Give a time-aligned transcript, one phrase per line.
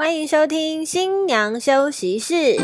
[0.00, 2.56] 欢迎收听新娘休息室。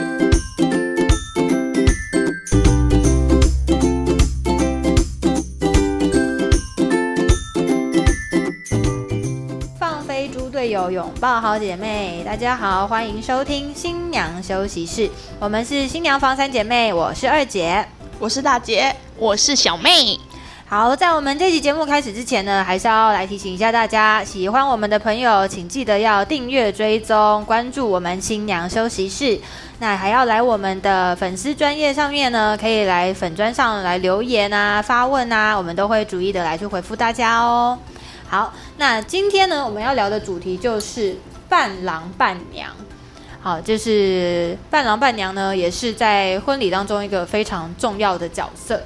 [9.79, 12.23] 放飞猪队友，拥抱好姐妹。
[12.25, 15.11] 大家好，欢迎收听新娘休息室。
[15.39, 17.87] 我们是新娘房三姐妹，我是二姐。
[18.19, 20.19] 我是大姐，我是小妹。
[20.69, 29.39] 好，在我们这期节目开始之前呢，还是要来提醒一下大家，喜欢我们的朋友，请记得要订阅、追踪、关注我们新娘休息室。
[29.79, 37.79] 那还要来我们的粉丝专业上面呢，可以来粉专上来留言啊、发问啊，我们都会逐一的来去回复大家哦。
[38.27, 41.17] 好，那今天呢，我们要聊的主题就是
[41.49, 42.73] 伴郎伴娘。
[43.41, 48.83] 好，就是伴郎伴娘呢，也是在婚礼当中一个非常重要的角色。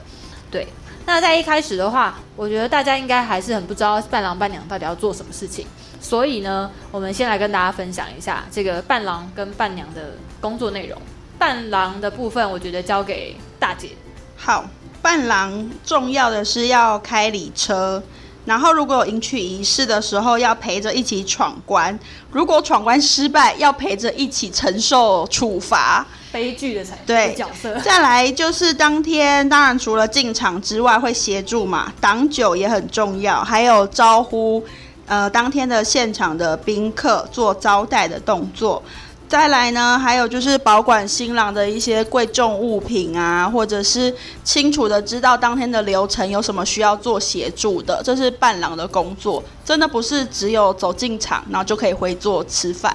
[0.50, 0.66] 对，
[1.06, 5.66] 那在一开始的话，我觉得大家应该还是很不知道伴郎伴娘到底要做什么事情。
[6.00, 10.96] 所以呢，我们先来跟大家分享一下这个伴郎跟伴娘的工作内容。
[11.38, 13.90] 伴郎的部分，我觉得交给大姐。
[14.36, 14.64] 好，
[15.02, 18.02] 伴郎重要的是要开礼车。
[18.46, 21.94] 然后，如果有迎娶仪式的时候，要陪着一起闯关；
[22.30, 26.06] 如果闯关失败，要陪着一起承受处罚。
[26.32, 27.78] 悲剧的才对角色。
[27.80, 34.62] 再来就是当天，当然除了进场之外，会协助嘛，挡酒也很重要，还有招呼
[35.06, 38.82] 呃当天的现场的宾客做招待的动作。
[39.28, 49.40] 再来呢，还有就是保管新郎的一些贵重物品啊，或者是清楚的知道当天的流程有什么需要做协助的，这是伴郎的工作。
[49.64, 52.92] 真的不是只有走进场，然后就可以回座吃饭。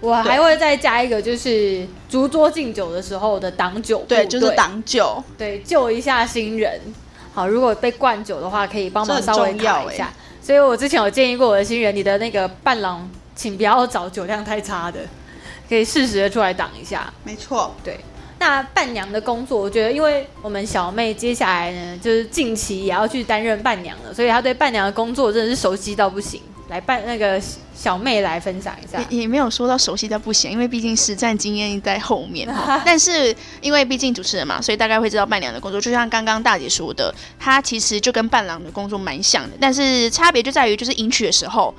[0.00, 6.80] 我还会再加一个，就是竹桌敬酒的时候的挡酒，对，就是挡酒，对，救一下新人。
[7.34, 10.12] 好，如果被灌酒的话，可以帮忙稍微卡一下。
[10.42, 15.00] 所以我之前有建议过我的新人，你的那个伴郎，请不要找酒量太差的。
[15.68, 18.00] 可以适时的出来挡一下，没错，对。
[18.38, 26.40] 那伴娘的工作，我觉得，因为我们小妹接下来呢，就是近期也要去担任伴娘了，所以她对伴娘的工作真的是熟悉到不行。
[26.68, 27.40] 来伴那个
[27.74, 32.48] 小妹来分享一下，也没有说到熟悉到不行，因为毕竟实战经验在后面。
[32.84, 35.80] 但是因为毕竟主持人嘛，所以大概会知道伴娘的工作。
[35.80, 41.74] 就像刚刚大姐说的，她其实就跟伴郎的工作蛮像的，但是差别就在于就是迎娶的时候。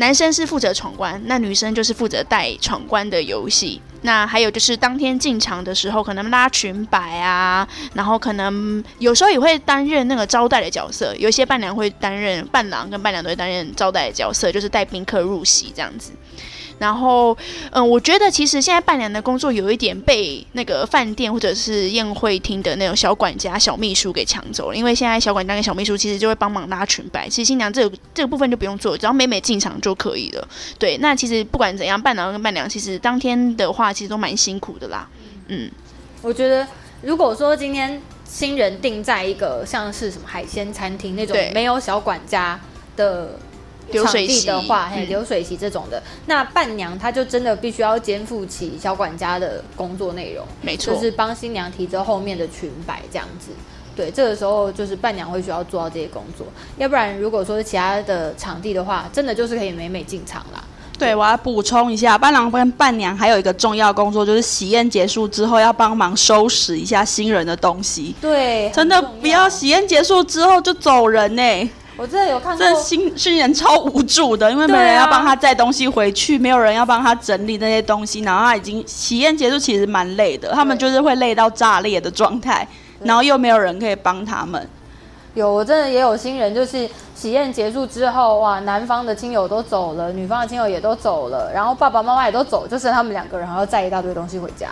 [0.00, 3.82] 男生是负责闯关，那女生就是负责带闯关的游戏。
[4.00, 11.14] 那还有就是当天进场的时候，可能拉裙摆啊，然后可能有时候也会担任那个招待的角色。
[11.16, 16.12] 有一些伴娘会担任伴郎，跟伴娘都会担任招待的角色，就是带宾客入席这样子。
[16.80, 17.36] 然后，
[17.72, 24.74] 嗯，我觉得其实现在伴娘的工作有一点被那个饭店或者是宴会厅的那种小管家、小秘书给抢走了。
[24.74, 30.48] 因为现在小管家跟小秘书其实就会帮忙拉裙摆，其实新娘这个这个部分就不用做，只要美美进场就可以了。
[30.78, 35.06] 对，那其实不管怎样，伴郎跟伴娘其实当天的话其实都蛮辛苦的啦。
[35.48, 35.70] 嗯，
[36.22, 36.66] 我觉得
[37.02, 42.58] 如果说今天新人定在一个像是什么海鲜餐厅那种没有小管家
[42.96, 43.38] 的。
[43.92, 53.50] 流水席的话，嘿，流水席这种的，那伴娘她就真的必须要肩负起小管家的工作内容，没错，就是帮新娘提着后面的裙摆这样子。
[53.96, 56.46] 对，这个时候就是伴娘会需要做到这些工作，
[56.78, 60.64] 要不然如果说是其他的场地的话，真的就是可以美美进场啦。
[60.98, 68.14] 对，我要补充一下，伴郎跟伴娘还有一个重要工作，就是喜宴结束之后要帮忙收拾一下新人的东西。
[68.20, 71.70] 对，真的不要喜宴结束之后就走人呢。
[72.00, 82.66] 我真的有看过，这新新人超无助的，因为没人要帮他载东西回去，没有人要帮他整理那些东西，然后他已经喜宴结束，其实蛮累的，他们就是会累到炸裂的状态，
[83.00, 84.66] 然后又没有人可以帮他们。
[85.34, 94.70] 有，我真的也有新人，就是喜宴结束之后，哇，男方的亲友都走了，女方的亲友也都走了，然后爸爸妈妈也都走，就剩他们两个人，然后载一大堆东西回家，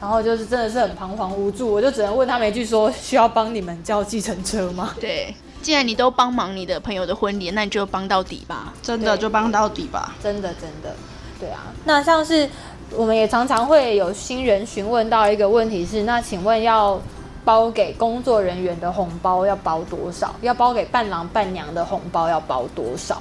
[0.00, 4.94] 然后就是真的是很彷徨无助，我就只能问他们一句说：需要帮你们叫计程车吗？
[4.98, 5.36] 对。
[5.62, 8.72] 既然你都帮忙你的朋友的婚礼，那你就帮到底吧。
[8.82, 10.14] 真的就帮到底吧。
[10.22, 10.94] 真的真的，
[11.38, 11.60] 对啊。
[11.84, 12.48] 那像是
[12.96, 17.00] 我们也常常会有新人询问到一个问题是：那请问要
[17.44, 20.34] 包给工作人员的红包要包多少？
[20.42, 23.20] 要包给伴郎伴娘的红包要包多少？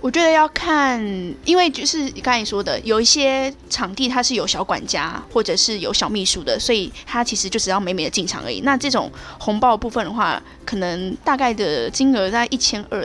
[0.00, 1.00] 我觉得要看，
[1.44, 8.60] 因为就是刚才你说的，有一些场地它是有小管家或者是有小秘书的，所以他其实就只要美美的进场而已。
[8.60, 9.10] 那这种
[9.40, 13.04] 红包部分的话，可能大概的金额在一千二、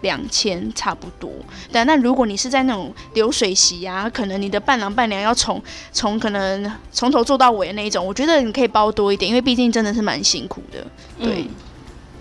[0.00, 1.30] 两千差不多。
[1.70, 5.62] 但，那如果你是在那种流水席啊，可能你的伴郎伴娘要从
[5.92, 10.84] 从可能从头做到尾的那一种，我觉得你可以包多一点，因为毕竟真的是蛮辛苦的。
[11.20, 11.46] 对。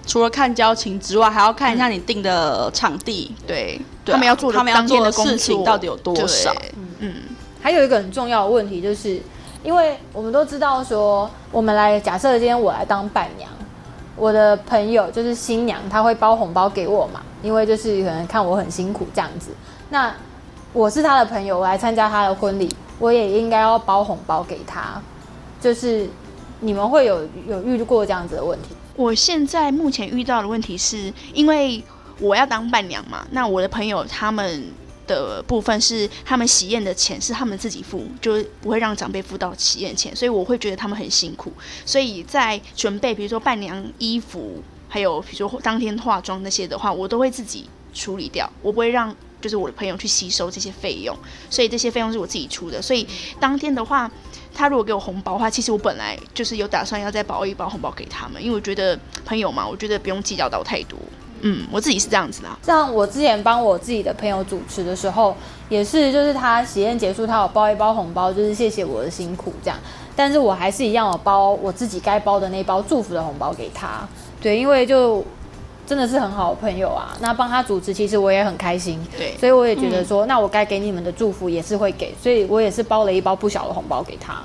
[0.06, 6.54] 除了看交情之外，还要看一下你定的场地，对，对啊他们要做的他们要当天做的工事情作到底有多对少
[7.00, 7.14] 嗯，
[7.62, 9.22] 还有一个很重要的问题，就是
[9.64, 13.50] 因为我们都知道说，我们来假设今天我来当伴娘，
[14.16, 19.52] 我的朋友就是新娘，她会包红包给我嘛，因为就是可能看我很辛苦这样子。
[19.90, 20.14] 那
[20.74, 25.02] 我是她的朋友，我来参加她的婚礼，我也应该要包红包给她。
[25.62, 26.10] 就是
[26.60, 28.70] 你们会有有遇过这样子的问题？
[29.02, 31.84] 我现在目前遇到的问题是，因为
[32.20, 34.72] 我要当伴娘嘛，那我的朋友他们
[35.08, 41.52] 的部分是他们喜宴的钱是他们自己付，就是不会让长辈付到喜宴钱，所以我会觉得他们很辛苦，
[41.84, 49.16] 所以在准备比如说伴娘衣服，还有比如说当天化妆那些的话，我都会自己处理掉，我不会让。
[49.42, 51.14] 就是我的朋友去吸收这些费用，
[51.50, 52.82] 所以这些费用是我自己出的。
[52.82, 53.06] 所以
[53.40, 54.10] 当天的话，
[54.54, 60.98] 他如果给我红包的话，其实我本来就是有打算要再包一包红包给他们，因为我觉得朋友嘛，我觉得不用计较到太多。
[61.44, 62.56] 嗯，我自己是这样子啦。
[62.62, 65.36] 像我之前帮我自己的朋友主持的时候，
[65.70, 69.80] 也是就是他喜宴结束，他有包一包红包，就是谢谢我的辛苦这样。
[70.16, 74.08] 但是我还是一样有包我自己该包的那包祝福的红包给他。
[74.40, 75.26] 对，因为就
[75.86, 79.00] 真的是很好的朋友啊，那帮他主持，其实我也很开心。
[79.18, 84.42] 对所以我也觉得说，那我该给你们的祝福也是会给，所以我也是包了一包不小的红包给他。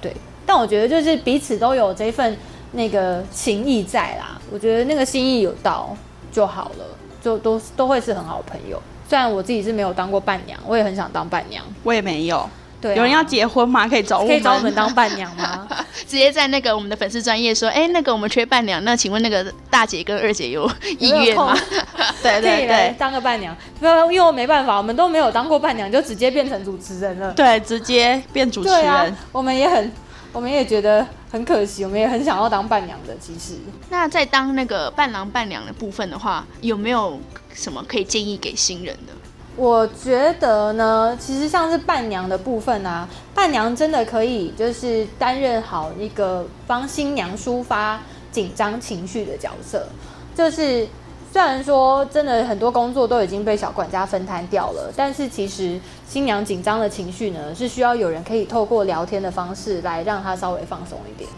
[0.00, 0.12] 对，
[0.44, 2.36] 但我觉得就是彼此都有这份
[2.72, 5.96] 那个情谊在啦，我觉得那个心意有到
[6.32, 6.84] 就好了，
[7.22, 8.82] 就都都会是很好的朋友。
[9.08, 11.64] 虽然我自己是没有当过伴娘，我也很想当伴娘。
[11.82, 12.48] 我也没有。
[12.80, 13.88] 对啊、有人要结婚吗？
[13.88, 15.66] 可以找我们，可以找我们当伴娘吗？
[16.06, 21.56] 直接在那个我们的粉丝专业说，哎、那个我们缺伴娘，那请问那个大姐跟二姐有意愿吗？
[22.22, 27.32] 对对对当个伴娘，不要，因为我没办法，我们都没有当过伴娘，就直接变成主持人了。
[27.32, 29.92] 对，直接变主持人。，我们也很，
[30.32, 33.16] 我们也觉得很可惜，我们也很想要当伴娘的。
[33.18, 33.54] 其实，
[33.90, 37.18] 那在当那个伴郎伴娘的部分的话，有没有
[37.52, 39.12] 什么可以建议给新人的？
[39.58, 48.00] 我觉得呢，其实像是伴娘的部分啊，伴娘真的可以就是担任好一个帮新娘抒发
[48.30, 49.84] 紧张情绪的角色。
[50.32, 50.86] 就是
[51.32, 61.28] 虽然说真的很多工作都已经被小管家分摊掉了，但是其实新娘紧张的情绪呢，是需要有人可以透过聊天的方式来让她稍微放松一点。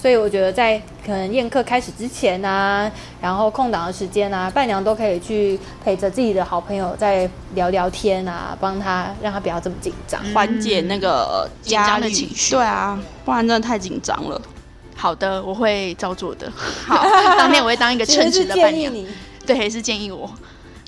[0.00, 10.18] 所以我觉得在可能宴客开始之前啊，然后空档的时间啊，伴娘都可以去陪着自己的好朋友在聊聊天啊，帮他让他不要这么紧张。
[10.32, 14.40] 缓解那个紧张压力的情绪对啊，不然真的太紧张了。
[14.96, 16.50] 好的，我会照做的。
[16.86, 17.02] 好，
[17.36, 18.90] 当天我会当一个称职的伴娘。
[19.46, 20.30] 对，是建议我。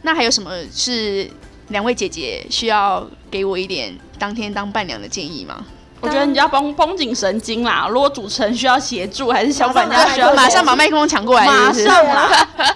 [0.03, 1.31] 那还有什么是
[1.69, 5.67] 两位姐姐需要给我一点当天当伴娘的建议吗？
[6.03, 7.87] 我觉得你要绷绷紧神经啦。
[7.89, 12.29] 如果主持人需要协助，还是小管家需要对马上把麦克风抢过来，马上啦，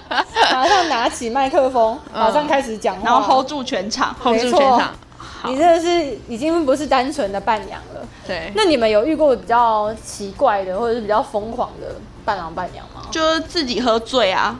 [0.53, 4.15] 马上拿起麦克风，嗯马上开始讲话，然后 hold 住全场。
[4.23, 4.93] hold 住没错全场。
[5.43, 8.01] 你，真的是已经不是单纯的伴娘了。
[8.25, 13.01] 对，那你们有遇过比较奇怪的，或者是比较疯狂的伴郎伴娘吗？
[13.11, 14.57] 就是自己喝醉啊，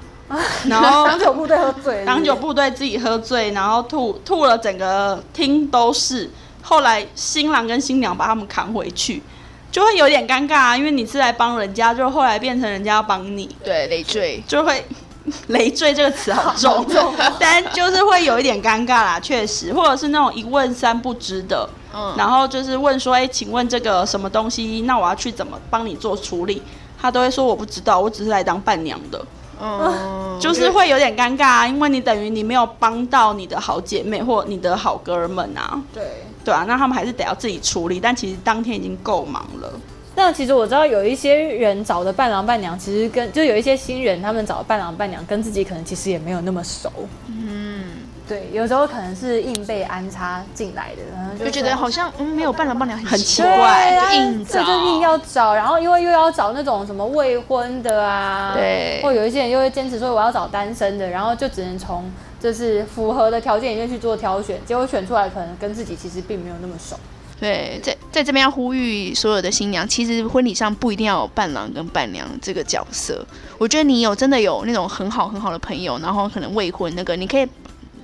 [0.66, 6.30] 然后 挡酒部队喝醉了是不是，当酒部队自己喝醉，然后吐吐了整个厅都是。
[6.70, 9.24] 后来新郎跟新娘把他们扛回去，
[9.72, 14.44] 就会有点尴尬啊，因为你是来帮人家，就后来变成人家要帮你，对累赘。
[14.46, 14.84] 就会
[15.48, 24.82] 累赘这个词 好重，但就是会有一点尴尬啦，确实，或者是那种一问三不知的，嗯，然后就是问说，哎、请问这个什么东西？
[24.86, 26.62] 那我要去怎么帮你做处理？
[27.02, 29.26] 他都会说我不知道，我只是来当伴娘的，
[29.62, 36.04] 嗯，就是会有点尴尬啊，因为你等于你没有帮到你的好姐妹或你的好哥们啊，对。
[36.48, 39.70] 对啊，那他们还是得要自己处理，但其实当天已经够忙了。
[40.16, 46.90] 那其实我知道有一些人找的伴郎伴娘，其实跟就有一些新人，他们找的伴郎伴娘跟自己可能其实也没有那么熟。
[47.28, 47.84] 嗯，
[48.28, 66.98] 对，有时候可能是硬被安插进来的，然后就觉得好像嗯没有伴郎伴娘很奇奇怪，啊就硬找，就硬要找，然后因为又要找那种什么未婚的啊，对或有一些人又会坚持说我要找单身的，然后就只能从就是符合的条件里面去做挑选，结果选出来可能跟自己其实并没有那么熟。
[67.40, 73.24] 对，在在这边要呼吁所有的新娘，其实婚礼上不一定要有伴郎跟伴娘这个角色。
[73.60, 77.48] 我觉得你有真的有那种很好很好的朋友，然后可能未婚那个，你可以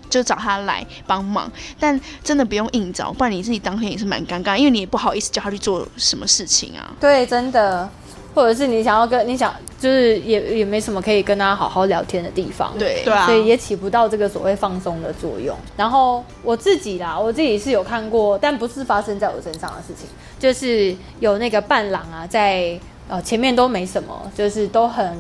[0.08, 6.94] 就找他来帮忙，但真的不用硬找，不然你自己当天也是蛮尴尬，因为你也不好意思叫他去做什么事情啊。
[7.00, 7.90] 对，真的，
[8.34, 12.74] 或者是你想要跟你想，就是也也没什么可以跟他好好聊天的地方。
[12.78, 15.56] 对对啊，所以也起不到这个所谓放松的作用。
[15.78, 20.08] 然后我自己啦，我自己是有看过，但不是发生在我身上的事情，
[20.40, 25.18] 就是有那个伴郎啊，在呃前面都没什么，就是都很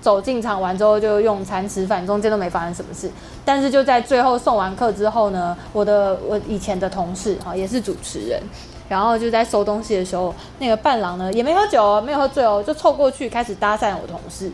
[0.00, 3.10] 走进场完之后就用餐吃饭，中间都没发生什么事。
[3.44, 8.40] 但是就在最后送完课之后呢，我的我以前的同事哈也是主持人，
[8.88, 14.50] 然后就在收东西的时候，那个伴郎呢也没喝酒哦，没有喝醉哦，就凑过去开始搭讪我同事。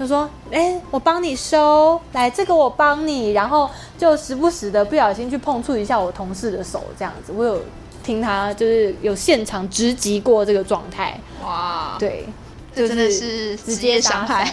[0.00, 7.32] 就说：“哎、我帮你收，来这个我帮你。”然后就时不时的不小心去碰触一下我同事的手，这样子。
[7.36, 7.62] 我有
[8.02, 12.26] 听他就是有现场直击过这个状态，哇，对，
[12.74, 14.52] 这真的是直职业接伤害，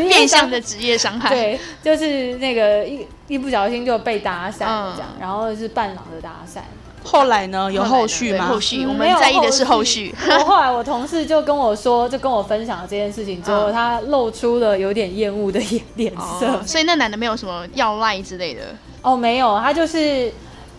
[0.00, 1.30] 变相的职业伤害。
[1.30, 6.58] 对，就是那个一一不小心就被搭讪了这样，嗯然后是伴郎的搭讪。
[7.06, 7.72] 后来呢？
[7.72, 8.46] 有后续吗？
[8.46, 10.14] 对后续，我们在意的是后续。
[10.28, 16.46] 我 后来我同事就跟我说，就跟我分享了这件事情之后，嗯他露出了有点厌恶的脸脸色。
[16.46, 18.62] 哦所以那男的没有什么要赖之类的。
[19.02, 20.32] 哦，没有，他就是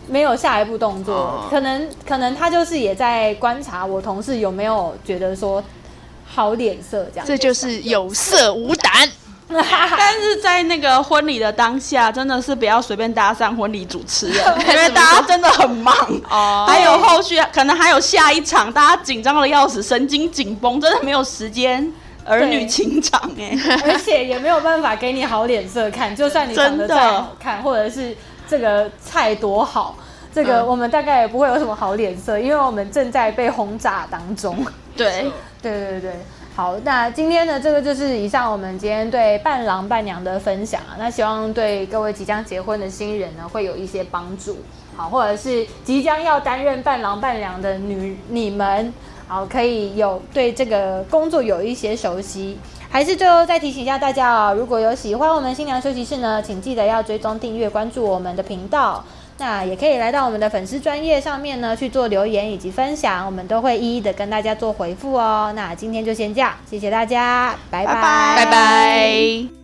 [0.06, 5.64] 没有下一步动作，哦可能可能他就是也在观察我同事有没有觉得说
[6.26, 7.26] 好脸色这样。
[7.26, 8.92] 这就是有色无胆。
[9.98, 15.94] 但是在那个婚礼的当下，真的是不要随便搭讪婚礼主持人， 因为大家真的很忙。
[16.28, 21.90] 哦还有后续，可能还有下一场，大家紧张的要死，神经紧绷，真的没有时间
[22.24, 23.58] 儿女情长 哎。
[23.86, 28.14] 而且也没有办法给你好脸色看，就算你长得真的再好看，或者是
[28.46, 29.96] 这个菜多好，
[30.34, 34.54] 这个嗯我们大概也不会有什么好脸色，因为我们正在被轰炸当中。
[34.96, 35.30] 对，
[35.62, 36.12] 对对对，
[36.58, 40.98] 好，那今天呢，这个就是以上我们今天对伴郎伴娘的分享啊。
[40.98, 44.56] 那希望对各位即将结婚的新人呢，会有一些帮助。
[44.96, 48.92] 好，或者是即将要担任伴郎伴娘的女你们，
[49.28, 52.58] 好，可以有对这个工作有一些熟悉。
[52.90, 59.04] 还是最后再提醒一下大家哦，如果有喜欢我们新娘休息室呢，请记得要追踪订阅关注我们的频道。
[59.38, 65.52] 那也可以来到我们的粉丝专业上面呢去做留言以及分享，我们都会一一的跟大家做回复哦。
[65.54, 68.02] 那今天就先这样，谢谢大家，拜拜拜，
[68.36, 69.57] 拜拜拜。